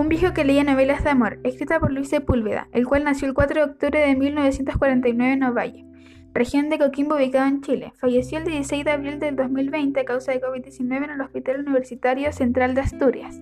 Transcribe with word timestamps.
Un 0.00 0.08
viejo 0.08 0.32
que 0.32 0.44
leía 0.44 0.64
novelas 0.64 1.04
de 1.04 1.10
amor, 1.10 1.40
escrita 1.44 1.78
por 1.78 1.92
Luis 1.92 2.08
Sepúlveda, 2.08 2.68
el 2.72 2.86
cual 2.86 3.04
nació 3.04 3.28
el 3.28 3.34
4 3.34 3.54
de 3.54 3.70
octubre 3.70 3.98
de 3.98 4.16
1949 4.16 5.32
en 5.34 5.42
Ovalle, 5.42 5.84
región 6.32 6.70
de 6.70 6.78
Coquimbo 6.78 7.16
ubicado 7.16 7.46
en 7.46 7.60
Chile. 7.60 7.92
Falleció 7.96 8.38
el 8.38 8.46
16 8.46 8.86
de 8.86 8.92
abril 8.92 9.18
del 9.18 9.36
2020 9.36 10.00
a 10.00 10.04
causa 10.06 10.32
de 10.32 10.40
COVID-19 10.40 11.04
en 11.04 11.10
el 11.10 11.20
Hospital 11.20 11.60
Universitario 11.60 12.32
Central 12.32 12.74
de 12.74 12.80
Asturias. 12.80 13.38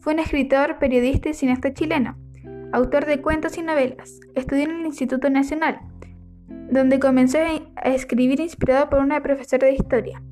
Fue 0.00 0.12
un 0.12 0.18
escritor, 0.18 0.78
periodista 0.78 1.30
y 1.30 1.32
cineasta 1.32 1.72
chileno, 1.72 2.18
autor 2.74 3.06
de 3.06 3.22
cuentos 3.22 3.56
y 3.56 3.62
novelas. 3.62 4.20
Estudió 4.34 4.64
en 4.64 4.80
el 4.80 4.84
Instituto 4.84 5.30
Nacional, 5.30 5.80
donde 6.70 7.00
comenzó 7.00 7.38
a 7.38 7.88
escribir 7.88 8.40
inspirado 8.40 8.90
por 8.90 9.00
una 9.00 9.22
profesora 9.22 9.66
de 9.66 9.72
historia. 9.72 10.22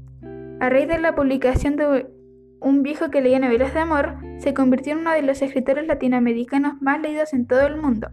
A 0.61 0.69
raíz 0.69 0.89
de 0.89 0.99
la 0.99 1.15
publicación 1.15 1.77
de 1.77 2.07
Un 2.61 2.83
viejo 2.83 3.11
que 3.11 3.23
leía 3.23 3.39
novelas 3.39 3.73
de 3.73 3.81
amor, 3.81 4.19
se 4.39 4.55
convirtió 4.55 4.93
en 4.93 5.01
uno 5.01 5.13
de 5.13 5.23
los 5.23 5.43
escritores 5.43 5.87
latinoamericanos 5.87 6.81
más 6.81 7.01
leídos 7.01 7.33
en 7.33 7.47
todo 7.47 7.67
el 7.67 7.77
mundo, 7.77 8.09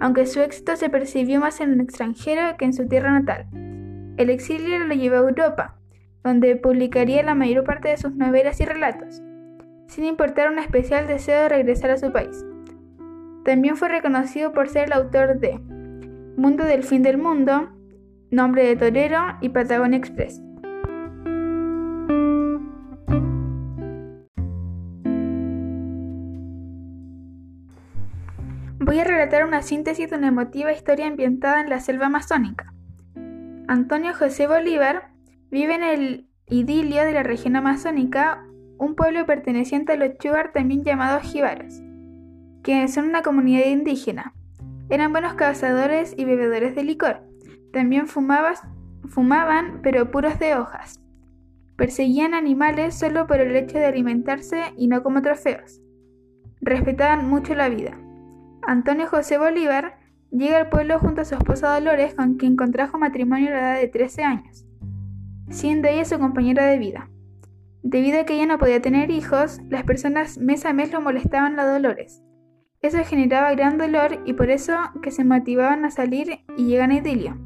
aunque 0.00 0.26
su 0.26 0.40
éxito 0.40 0.76
se 0.76 0.90
percibió 0.90 1.40
más 1.40 1.60
en 1.60 1.72
el 1.72 1.80
extranjero 1.80 2.56
que 2.58 2.66
en 2.66 2.74
su 2.74 2.86
tierra 2.86 3.18
natal. 3.18 3.46
El 4.16 4.30
exilio 4.30 4.78
lo 4.78 4.94
llevó 4.94 5.16
a 5.16 5.28
Europa, 5.28 5.76
donde 6.22 6.56
publicaría 6.56 7.22
la 7.22 7.34
mayor 7.34 7.64
parte 7.64 7.88
de 7.88 7.96
sus 7.96 8.14
novelas 8.14 8.60
y 8.60 8.64
relatos, 8.64 9.22
sin 9.88 10.04
importar 10.04 10.50
un 10.50 10.58
especial 10.58 11.06
deseo 11.06 11.42
de 11.42 11.48
regresar 11.48 11.90
a 11.90 11.98
su 11.98 12.12
país. 12.12 12.44
También 13.44 13.76
fue 13.76 13.88
reconocido 13.88 14.52
por 14.52 14.68
ser 14.68 14.86
el 14.86 14.92
autor 14.92 15.38
de 15.38 15.58
Mundo 16.36 16.64
del 16.64 16.82
Fin 16.82 17.02
del 17.02 17.16
Mundo, 17.16 17.70
Nombre 18.30 18.66
de 18.66 18.76
Torero 18.76 19.20
y 19.40 19.50
Patagonia 19.50 19.98
Express. 19.98 20.42
Relatar 29.04 29.44
una 29.44 29.62
síntesis 29.62 30.10
de 30.10 30.16
una 30.16 30.28
emotiva 30.28 30.72
historia 30.72 31.06
ambientada 31.06 31.60
en 31.60 31.68
la 31.70 31.80
selva 31.80 32.06
amazónica. 32.06 32.72
Antonio 33.68 34.14
José 34.14 34.46
Bolívar 34.46 35.10
vive 35.50 35.74
en 35.74 35.84
el 35.84 36.28
idilio 36.48 37.02
de 37.02 37.12
la 37.12 37.22
región 37.22 37.56
amazónica, 37.56 38.44
un 38.78 38.94
pueblo 38.94 39.26
perteneciente 39.26 39.92
a 39.92 39.96
los 39.96 40.16
Chuar 40.18 40.52
también 40.52 40.84
llamados 40.84 41.22
Jibaras, 41.24 41.82
que 42.62 42.86
son 42.88 43.06
una 43.06 43.22
comunidad 43.22 43.66
indígena. 43.66 44.34
Eran 44.88 45.12
buenos 45.12 45.34
cazadores 45.34 46.14
y 46.16 46.24
bebedores 46.24 46.74
de 46.74 46.84
licor. 46.84 47.22
También 47.72 48.06
fumaban, 48.06 49.80
pero 49.82 50.10
puros 50.10 50.38
de 50.38 50.54
hojas. 50.54 51.00
Perseguían 51.76 52.34
animales 52.34 52.94
solo 52.94 53.26
por 53.26 53.40
el 53.40 53.54
hecho 53.56 53.78
de 53.78 53.86
alimentarse 53.86 54.62
y 54.76 54.88
no 54.88 55.02
como 55.02 55.22
trofeos. 55.22 55.80
Respetaban 56.60 57.28
mucho 57.28 57.54
la 57.54 57.68
vida. 57.68 57.98
Antonio 58.66 59.06
José 59.06 59.38
Bolívar 59.38 59.96
llega 60.32 60.58
al 60.58 60.68
pueblo 60.68 60.98
junto 60.98 61.20
a 61.20 61.24
su 61.24 61.36
esposa 61.36 61.72
Dolores, 61.72 62.14
con 62.14 62.34
quien 62.34 62.56
contrajo 62.56 62.98
matrimonio 62.98 63.48
a 63.48 63.52
la 63.52 63.58
edad 63.60 63.80
de 63.80 63.86
13 63.86 64.24
años, 64.24 64.66
siendo 65.50 65.86
ella 65.86 66.04
su 66.04 66.18
compañera 66.18 66.66
de 66.66 66.78
vida. 66.78 67.08
Debido 67.84 68.20
a 68.20 68.24
que 68.24 68.34
ella 68.34 68.46
no 68.46 68.58
podía 68.58 68.82
tener 68.82 69.12
hijos, 69.12 69.60
las 69.68 69.84
personas 69.84 70.38
mes 70.38 70.66
a 70.66 70.72
mes 70.72 70.92
lo 70.92 71.00
molestaban 71.00 71.60
a 71.60 71.64
Dolores. 71.64 72.24
Eso 72.82 72.98
generaba 73.04 73.54
gran 73.54 73.78
dolor 73.78 74.20
y 74.24 74.32
por 74.32 74.50
eso 74.50 74.74
que 75.00 75.12
se 75.12 75.22
motivaban 75.22 75.84
a 75.84 75.92
salir 75.92 76.40
y 76.56 76.66
llegan 76.66 76.90
a 76.90 76.96
Idilio. 76.96 77.38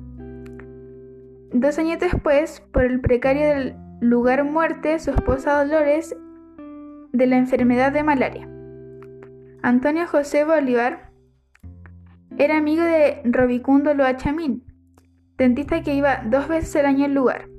Dos 1.53 1.79
años 1.79 1.99
después, 2.01 2.63
por 2.73 2.85
el 2.85 3.03
precario 3.03 3.47
del 3.47 3.77
lugar 4.01 4.45
muerte, 4.45 4.99
su 4.99 5.11
esposa 5.11 5.63
Dolores 5.63 6.17
de 7.13 7.27
la 7.27 7.37
enfermedad 7.37 7.93
de 7.93 8.05
malaria. 8.05 8.49
Antonio 9.63 10.07
José 10.07 10.45
Bolívar 10.45 11.10
era 12.41 12.57
amigo 12.57 12.83
de 12.83 13.21
Robicundo 13.25 13.93
Loachamín, 13.93 14.65
dentista 15.37 15.83
que 15.83 15.95
iba 15.95 16.23
dos 16.25 16.49
veces 16.49 16.75
al 16.75 16.87
año 16.87 17.05
al 17.05 17.13
lugar, 17.13 17.51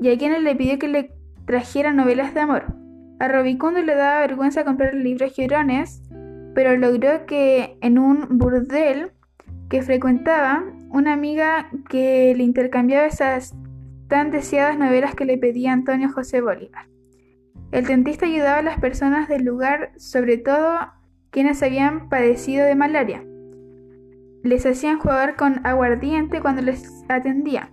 y 0.00 0.08
a 0.08 0.16
quien 0.16 0.44
le 0.44 0.54
pidió 0.54 0.78
que 0.78 0.86
le 0.86 1.10
trajera 1.44 1.92
novelas 1.92 2.32
de 2.32 2.38
amor. 2.38 2.66
A 3.18 3.26
Robicundo 3.26 3.82
le 3.82 3.96
daba 3.96 4.20
vergüenza 4.20 4.64
comprar 4.64 4.94
libros 4.94 5.34
llorones, 5.34 6.02
pero 6.54 6.76
logró 6.76 7.26
que 7.26 7.78
en 7.80 7.98
un 7.98 8.38
burdel 8.38 9.10
que 9.68 9.82
frecuentaba, 9.82 10.62
una 10.90 11.12
amiga 11.12 11.68
que 11.88 12.32
le 12.36 12.44
intercambiaba 12.44 13.06
esas 13.06 13.56
tan 14.06 14.30
deseadas 14.30 14.78
novelas 14.78 15.16
que 15.16 15.24
le 15.24 15.36
pedía 15.36 15.72
Antonio 15.72 16.12
José 16.12 16.40
Bolívar. 16.40 16.86
El 17.72 17.86
dentista 17.86 18.26
ayudaba 18.26 18.58
a 18.58 18.62
las 18.62 18.78
personas 18.78 19.28
del 19.28 19.42
lugar, 19.42 19.90
sobre 19.96 20.38
todo 20.38 20.78
quienes 21.30 21.60
habían 21.64 22.08
padecido 22.08 22.64
de 22.64 22.76
malaria 22.76 23.24
les 24.46 24.66
hacían 24.66 24.98
jugar 24.98 25.36
con 25.36 25.64
aguardiente 25.66 26.40
cuando 26.40 26.62
les 26.62 27.04
atendía. 27.08 27.70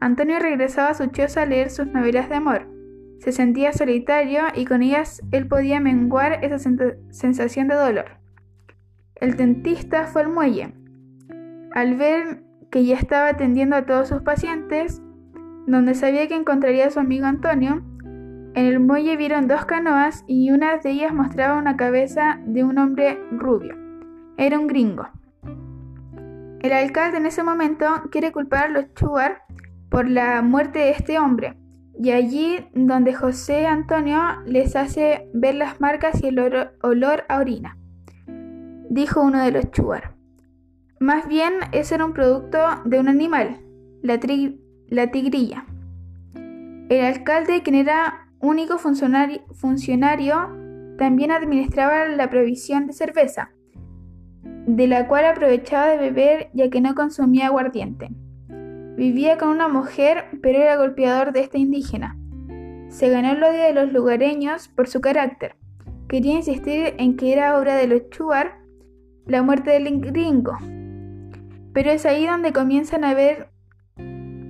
Antonio 0.00 0.38
regresaba 0.38 0.90
a 0.90 0.94
su 0.94 1.06
choza 1.06 1.42
a 1.42 1.46
leer 1.46 1.70
sus 1.70 1.86
novelas 1.86 2.28
de 2.28 2.34
amor. 2.34 2.68
Se 3.20 3.32
sentía 3.32 3.72
solitario 3.72 4.42
y 4.54 4.66
con 4.66 4.82
ellas 4.82 5.22
él 5.32 5.46
podía 5.48 5.80
menguar 5.80 6.44
esa 6.44 6.58
sensación 7.10 7.68
de 7.68 7.74
dolor. 7.74 8.18
El 9.14 9.36
dentista 9.36 10.06
fue 10.06 10.22
al 10.22 10.28
muelle. 10.28 10.74
Al 11.72 11.94
ver 11.94 12.42
que 12.70 12.84
ya 12.84 12.96
estaba 12.96 13.28
atendiendo 13.28 13.76
a 13.76 13.86
todos 13.86 14.08
sus 14.08 14.22
pacientes, 14.22 15.00
donde 15.66 15.94
sabía 15.94 16.28
que 16.28 16.34
encontraría 16.34 16.86
a 16.86 16.90
su 16.90 17.00
amigo 17.00 17.26
Antonio, 17.26 17.82
en 18.54 18.66
el 18.66 18.80
muelle 18.80 19.16
vieron 19.16 19.48
dos 19.48 19.64
canoas 19.64 20.24
y 20.26 20.50
una 20.50 20.76
de 20.76 20.90
ellas 20.90 21.14
mostraba 21.14 21.58
una 21.58 21.76
cabeza 21.76 22.40
de 22.44 22.62
un 22.62 22.78
hombre 22.78 23.18
rubio. 23.32 23.74
Era 24.36 24.58
un 24.58 24.66
gringo. 24.66 25.08
El 26.64 26.72
alcalde 26.72 27.18
en 27.18 27.26
ese 27.26 27.42
momento 27.42 27.84
quiere 28.10 28.32
culpar 28.32 28.64
a 28.64 28.68
los 28.68 28.94
Chuar 28.94 29.42
por 29.90 30.08
la 30.08 30.40
muerte 30.40 30.78
de 30.78 30.90
este 30.92 31.18
hombre, 31.18 31.58
y 32.00 32.12
allí 32.12 32.66
donde 32.72 33.12
José 33.12 33.66
Antonio 33.66 34.18
les 34.46 34.74
hace 34.74 35.28
ver 35.34 35.56
las 35.56 35.78
marcas 35.82 36.22
y 36.22 36.28
el 36.28 36.38
olor 36.38 37.24
a 37.28 37.38
orina. 37.38 37.76
Dijo 38.88 39.20
uno 39.20 39.44
de 39.44 39.50
los 39.50 39.70
Chuar. 39.72 40.14
Más 41.00 41.28
bien, 41.28 41.52
ese 41.72 41.96
era 41.96 42.06
un 42.06 42.14
producto 42.14 42.58
de 42.86 42.98
un 42.98 43.08
animal, 43.08 43.60
la, 44.02 44.18
la 44.88 45.10
tigrilla. 45.10 45.66
El 46.34 47.04
alcalde, 47.04 47.62
quien 47.62 47.76
era 47.76 48.26
único 48.40 48.78
funcionario, 48.78 49.42
también 50.96 51.30
administraba 51.30 52.06
la 52.06 52.30
provisión 52.30 52.86
de 52.86 52.94
cerveza 52.94 53.50
de 54.66 54.86
la 54.86 55.08
cual 55.08 55.26
aprovechaba 55.26 55.88
de 55.88 55.98
beber 55.98 56.50
ya 56.52 56.70
que 56.70 56.80
no 56.80 56.94
consumía 56.94 57.46
aguardiente. 57.46 58.08
Vivía 58.96 59.38
con 59.38 59.48
una 59.48 59.68
mujer, 59.68 60.26
pero 60.42 60.58
era 60.58 60.76
golpeador 60.76 61.32
de 61.32 61.40
esta 61.40 61.58
indígena. 61.58 62.16
Se 62.88 63.08
ganó 63.08 63.32
el 63.32 63.42
odio 63.42 63.62
de 63.62 63.74
los 63.74 63.92
lugareños 63.92 64.68
por 64.68 64.88
su 64.88 65.00
carácter. 65.00 65.56
Quería 66.08 66.34
insistir 66.34 66.94
en 66.98 67.16
que 67.16 67.32
era 67.32 67.58
obra 67.58 67.76
de 67.76 67.88
los 67.88 68.08
Chuar 68.10 68.58
la 69.26 69.42
muerte 69.42 69.72
del 69.72 70.00
gringo. 70.00 70.56
Pero 71.72 71.90
es 71.90 72.06
ahí 72.06 72.26
donde 72.26 72.52
comienzan 72.52 73.04
a 73.04 73.14
ver 73.14 73.48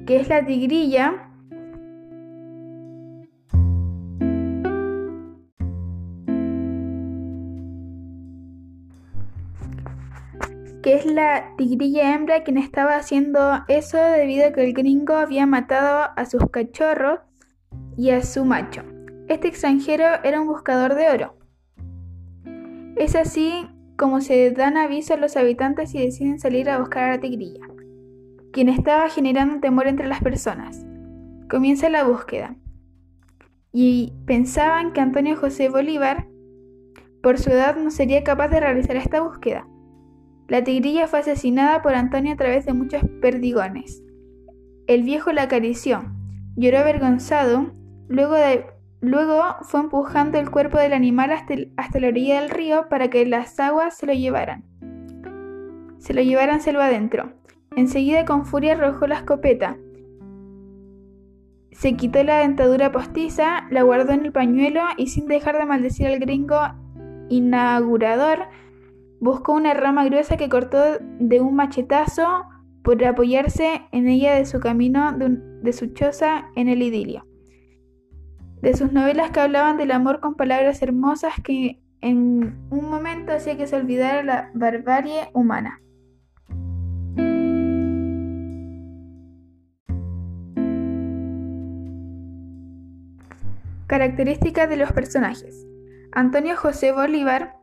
que 0.06 0.16
es 0.16 0.28
la 0.28 0.44
tigrilla 0.44 1.30
la 11.04 11.54
tigrilla 11.56 12.15
hembra 12.15 12.42
quien 12.42 12.59
estaba 12.59 12.97
haciendo 12.97 13.65
eso 13.69 13.98
debido 13.98 14.48
a 14.48 14.53
que 14.53 14.65
el 14.65 14.72
gringo 14.72 15.15
había 15.15 15.47
matado 15.47 16.10
a 16.16 16.25
sus 16.26 16.48
cachorros 16.50 17.20
y 17.97 18.10
a 18.10 18.22
su 18.22 18.44
macho. 18.44 18.82
Este 19.28 19.48
extranjero 19.48 20.04
era 20.22 20.41
un 20.41 20.48
buscador 20.48 20.95
de 20.95 21.09
oro. 21.10 21.36
Es 22.97 23.15
así 23.16 23.66
como 23.97 24.21
se 24.21 24.51
dan 24.51 24.77
aviso 24.77 25.15
a 25.15 25.16
los 25.16 25.36
habitantes 25.36 25.95
y 25.95 25.98
deciden 25.98 26.39
salir 26.39 26.68
a 26.68 26.78
buscar 26.78 27.04
a 27.04 27.10
la 27.12 27.21
tigrilla, 27.21 27.66
quien 28.53 28.68
estaba 28.68 29.09
generando 29.09 29.60
temor 29.60 29.86
entre 29.86 30.06
las 30.06 30.22
personas. 30.22 30.84
Comienza 31.48 31.89
la 31.89 32.04
búsqueda. 32.04 32.56
Y 33.72 34.12
pensaban 34.27 34.92
que 34.92 35.01
Antonio 35.01 35.36
José 35.36 35.68
Bolívar, 35.68 36.28
por 37.22 37.39
su 37.39 37.51
edad, 37.51 37.77
no 37.77 37.91
sería 37.91 38.22
capaz 38.22 38.48
de 38.48 38.60
realizar 38.60 38.97
esta 38.97 39.21
búsqueda 39.21 39.66
la 40.48 40.62
tigrilla 40.62 41.06
fue 41.06 41.20
asesinada 41.20 41.80
por 41.82 41.94
Antonio 41.94 42.34
a 42.34 42.36
través 42.36 42.66
de 42.66 42.74
muchos 42.74 43.02
perdigones. 43.20 44.02
El 44.86 45.02
viejo 45.02 45.32
la 45.32 45.42
acarició, 45.42 46.04
lloró 46.56 46.78
avergonzado, 46.78 47.72
luego, 48.08 48.36
luego 49.00 49.42
fue 49.62 49.80
empujando 49.80 50.38
el 50.38 50.50
cuerpo 50.50 50.78
del 50.78 50.92
animal 50.92 51.32
hasta, 51.32 51.54
hasta 51.76 52.00
la 52.00 52.08
orilla 52.08 52.41
del 52.41 52.50
río 52.50 52.88
para 52.91 53.08
que 53.08 53.24
las 53.24 53.58
aguas 53.58 53.96
se 53.96 54.06
lo 54.06 54.12
llevaran. 54.12 54.64
Se 55.98 56.12
lo 56.12 56.20
llevaran 56.20 56.60
selva 56.60 56.86
adentro. 56.86 57.32
Enseguida 57.76 58.26
con 58.26 58.44
furia 58.44 58.72
arrojó 58.72 59.06
la 59.06 59.16
escopeta. 59.16 59.78
Se 61.72 61.96
quitó 61.96 62.22
la 62.22 62.38
dentadura 62.38 62.92
postiza, 62.92 63.66
la 63.70 63.82
guardó 63.82 64.12
en 64.12 64.26
el 64.26 64.32
pañuelo 64.32 64.82
y 64.98 65.08
sin 65.08 65.26
dejar 65.26 65.58
de 65.58 65.64
maldecir 65.64 66.06
al 66.06 66.20
gringo 66.20 66.58
inaugurador 67.30 68.41
buscó 69.24 69.54
una 69.54 69.72
rama 69.72 70.04
gruesa 70.04 70.36
que 70.36 70.50
cortó 70.50 70.98
de 71.18 71.41
un 71.41 71.56
machetazo 71.56 72.44
por 72.82 73.03
apoyarse 73.03 73.80
en 73.91 74.06
ella 74.06 74.34
de 74.34 74.44
su 74.44 74.60
camino 74.60 75.16
de, 75.16 75.72
su 75.72 75.94
choza 75.94 76.50
en 76.56 76.68
el 76.68 76.82
idilio. 76.82 77.26
De 78.60 78.76
sus 78.76 78.92
novelas 78.92 79.30
que 79.30 79.41
hablaban 79.41 79.78
del 79.78 79.92
amor 79.92 80.21
con 80.21 80.34
palabras 80.34 80.82
hermosas 80.82 81.32
que 81.42 81.80
en 82.03 82.68
un 82.68 82.91
momento 82.91 83.32
hacía 83.32 83.56
que 83.56 83.66
se 83.66 83.76
olvidara 83.76 84.22
la 84.22 84.50
barbarie 84.53 85.30
humana. 85.32 85.80
Características 93.86 94.68
de 94.68 94.77
los 94.77 94.92
personajes. 94.92 95.66
Antonio 96.12 96.59
José 96.59 96.92
Bolívar 96.92 97.54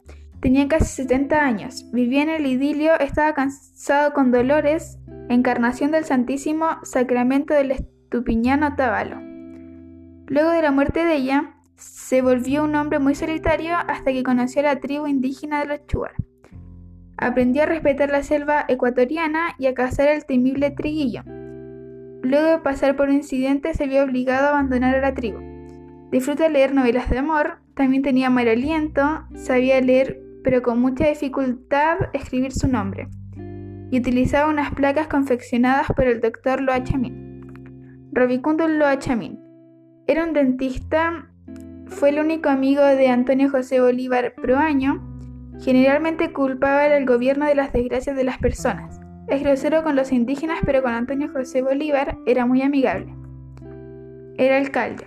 tenía 0.41 0.67
casi 0.67 1.03
70 1.03 1.39
años, 1.39 1.85
vivía 1.93 2.23
en 2.23 2.29
el 2.29 2.45
idilio, 2.47 2.99
estaba 2.99 3.33
cansado 3.33 4.11
con 4.13 4.31
Dolores, 4.31 4.97
encarnación 5.29 5.91
del 5.91 6.03
Santísimo 6.03 6.77
Sacramento 6.83 7.53
del 7.53 7.71
Estupiñano 7.71 8.69
Otavalo. 8.69 9.17
Luego 10.27 10.49
de 10.51 10.61
la 10.61 10.71
muerte 10.71 11.05
de 11.05 11.15
ella, 11.15 11.55
se 11.75 12.21
volvió 12.21 12.63
un 12.63 12.75
hombre 12.75 12.99
muy 12.99 13.15
solitario 13.15 13.75
hasta 13.75 14.11
que 14.11 14.23
conoció 14.23 14.61
a 14.61 14.65
la 14.65 14.79
tribu 14.79 15.07
indígena 15.07 15.61
de 15.61 15.67
los 15.67 15.87
Chuar. 15.87 16.13
Aprendió 17.17 17.63
a 17.63 17.67
respetar 17.67 18.09
la 18.09 18.23
selva 18.23 18.65
ecuatoriana 18.67 19.55
y 19.59 19.67
a 19.67 19.73
cazar 19.73 20.07
el 20.07 20.25
temible 20.25 20.71
triguillo. 20.71 21.21
Luego 22.23 22.47
de 22.47 22.59
pasar 22.59 22.95
por 22.95 23.09
un 23.09 23.15
incidente 23.15 23.73
se 23.73 23.87
vio 23.87 24.03
obligado 24.03 24.47
a 24.47 24.49
abandonar 24.49 24.95
a 24.95 25.01
la 25.01 25.13
tribu. 25.13 25.39
Disfruta 26.11 26.49
leer 26.49 26.73
novelas 26.73 27.09
de 27.09 27.19
amor, 27.19 27.59
también 27.75 28.03
tenía 28.03 28.29
mal 28.29 28.47
aliento, 28.47 29.25
sabía 29.35 29.79
leer 29.81 30.30
pero 30.43 30.61
con 30.61 30.79
mucha 30.79 31.07
dificultad 31.07 31.97
escribir 32.13 32.51
su 32.51 32.67
nombre, 32.67 33.07
y 33.91 33.99
utilizaba 33.99 34.49
unas 34.49 34.73
placas 34.73 35.07
confeccionadas 35.07 35.87
por 35.95 36.05
el 36.05 36.21
doctor 36.21 36.61
Loa 36.61 36.83
Chamín. 36.83 38.09
Robicundo 38.13 38.67
Loa 38.67 38.99
Chamín 38.99 39.39
era 40.07 40.23
un 40.25 40.33
dentista 40.33 41.31
fue 41.91 42.09
el 42.09 42.19
único 42.19 42.49
amigo 42.49 42.81
de 42.81 43.09
Antonio 43.09 43.49
José 43.49 43.81
Bolívar 43.81 44.33
Proaño. 44.35 45.01
Generalmente 45.59 46.31
culpaba 46.31 46.85
al 46.85 47.05
gobierno 47.05 47.45
de 47.45 47.53
las 47.53 47.73
desgracias 47.73 48.15
de 48.15 48.23
las 48.23 48.37
personas. 48.37 48.99
Es 49.27 49.43
grosero 49.43 49.83
con 49.83 49.95
los 49.95 50.11
indígenas, 50.11 50.59
pero 50.65 50.81
con 50.81 50.93
Antonio 50.93 51.29
José 51.31 51.61
Bolívar 51.61 52.17
era 52.25 52.45
muy 52.45 52.61
amigable. 52.61 53.13
Era 54.37 54.57
alcalde. 54.57 55.05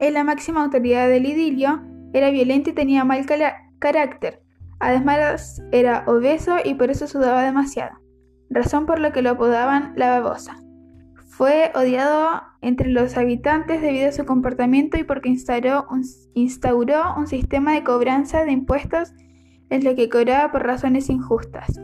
Es 0.00 0.12
la 0.12 0.24
máxima 0.24 0.64
autoridad 0.64 1.08
del 1.08 1.26
idilio, 1.26 1.80
era 2.12 2.30
violento 2.30 2.70
y 2.70 2.74
tenía 2.74 3.04
mal 3.04 3.24
carácter. 3.24 3.67
Además 4.80 5.62
era 5.72 6.04
obeso 6.06 6.56
y 6.64 6.74
por 6.74 6.90
eso 6.90 7.06
sudaba 7.06 7.42
demasiado, 7.42 7.98
razón 8.48 8.86
por 8.86 9.00
la 9.00 9.12
que 9.12 9.22
lo 9.22 9.30
apodaban 9.30 9.92
la 9.96 10.20
babosa. 10.20 10.56
Fue 11.28 11.70
odiado 11.74 12.42
entre 12.62 12.88
los 12.90 13.16
habitantes 13.16 13.80
debido 13.80 14.08
a 14.08 14.12
su 14.12 14.24
comportamiento 14.24 14.98
y 14.98 15.04
porque 15.04 15.28
instauró 15.28 15.86
un 17.16 17.26
sistema 17.26 17.72
de 17.74 17.84
cobranza 17.84 18.44
de 18.44 18.52
impuestos 18.52 19.12
en 19.70 19.84
lo 19.84 19.94
que 19.94 20.08
cobraba 20.08 20.50
por 20.50 20.64
razones 20.64 21.10
injustas. 21.10 21.80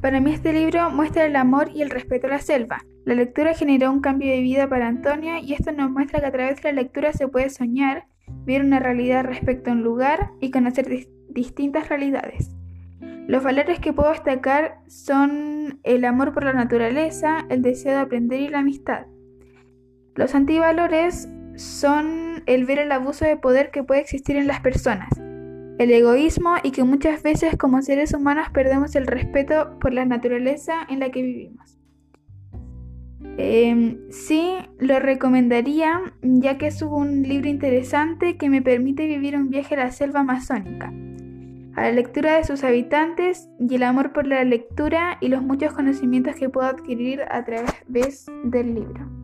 Para 0.00 0.18
mí 0.20 0.32
este 0.32 0.54
libro 0.54 0.90
muestra 0.90 1.26
el 1.26 1.36
amor 1.36 1.70
y 1.74 1.82
el 1.82 1.90
respeto 1.90 2.26
a 2.26 2.30
la 2.30 2.38
selva. 2.38 2.78
La 3.04 3.14
lectura 3.14 3.52
generó 3.52 3.92
un 3.92 4.00
cambio 4.00 4.32
de 4.32 4.40
vida 4.40 4.66
para 4.66 4.88
Antonio 4.88 5.36
y 5.36 5.52
esto 5.52 5.72
nos 5.72 5.90
muestra 5.90 6.20
que 6.20 6.26
a 6.26 6.32
través 6.32 6.62
de 6.62 6.72
la 6.72 6.80
lectura 6.80 7.12
se 7.12 7.28
puede 7.28 7.50
soñar 7.50 8.06
ver 8.46 8.64
una 8.64 8.78
realidad 8.78 9.24
respecto 9.24 9.70
a 9.70 9.74
un 9.74 9.82
lugar 9.82 10.30
y 10.40 10.50
conocer 10.50 10.88
distintas 11.28 11.90
realidades. 11.90 12.50
Los 13.26 13.44
valores 13.44 13.78
que 13.78 13.92
puedo 13.92 14.10
destacar 14.10 14.78
son 14.88 15.80
el 15.82 16.04
amor 16.06 16.32
por 16.32 16.44
la 16.44 16.54
naturaleza, 16.54 17.44
el 17.50 17.60
deseo 17.60 17.92
de 17.92 17.98
aprender 17.98 18.40
y 18.40 18.48
la 18.48 18.60
amistad. 18.60 19.06
Los 20.14 20.34
antivalores 20.34 21.28
son 21.56 22.42
el 22.46 22.64
ver 22.64 22.78
el 22.78 22.90
abuso 22.90 23.26
de 23.26 23.36
poder 23.36 23.70
que 23.70 23.84
puede 23.84 24.00
existir 24.00 24.36
en 24.36 24.46
las 24.46 24.60
personas, 24.60 25.10
el 25.80 25.90
egoísmo 25.92 26.56
y 26.62 26.72
que 26.72 26.84
muchas 26.84 27.22
veces 27.22 27.56
como 27.56 27.80
seres 27.80 28.12
humanos 28.12 28.48
perdemos 28.52 28.94
el 28.96 29.06
respeto 29.06 29.78
por 29.80 29.94
la 29.94 30.04
naturaleza 30.04 30.86
en 30.90 31.00
la 31.00 31.10
que 31.10 31.22
vivimos. 31.22 31.78
Em, 33.38 33.98
sí, 34.10 34.56
lo 34.78 34.98
recomendaría 34.98 36.02
ya 36.20 36.58
que 36.58 36.66
es 36.66 36.82
un 36.82 37.22
libro 37.22 37.48
interesante 37.48 38.36
que 38.36 38.50
me 38.50 38.60
permite 38.60 39.06
vivir 39.06 39.34
un 39.36 39.48
viaje 39.48 39.74
a 39.74 39.84
la 39.84 39.90
selva 39.90 40.20
amazónica, 40.20 40.92
a 41.76 41.82
la 41.84 41.92
lectura 41.92 42.36
de 42.36 42.44
sus 42.44 42.62
habitantes 42.62 43.48
y 43.58 43.74
el 43.74 43.82
amor 43.82 44.12
por 44.12 44.26
la 44.26 44.44
lectura 44.44 45.16
y 45.22 45.28
los 45.28 45.42
muchos 45.42 45.72
conocimientos 45.72 46.34
que 46.34 46.50
puedo 46.50 46.66
adquirir 46.66 47.22
a 47.22 47.42
través 47.46 48.26
del 48.44 48.74
libro. 48.74 49.19